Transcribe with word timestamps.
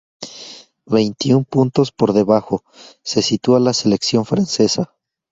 Veintiún 0.87 1.45
puntos 1.45 1.91
por 1.91 2.13
debajo 2.13 2.63
se 3.03 3.21
sitúa 3.21 3.59
la 3.59 3.71
selección 3.71 4.25
francesa. 4.25 4.95